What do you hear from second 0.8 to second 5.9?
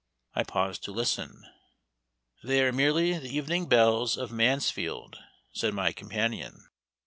to listen. "They are merely the evening bells of Mansfield," said